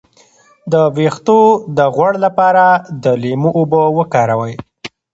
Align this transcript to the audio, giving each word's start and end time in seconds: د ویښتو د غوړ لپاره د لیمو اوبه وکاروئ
د 0.71 0.73
ویښتو 0.95 1.39
د 1.77 1.79
غوړ 1.95 2.13
لپاره 2.25 2.65
د 3.03 3.05
لیمو 3.21 3.49
اوبه 3.59 3.81
وکاروئ 3.97 4.55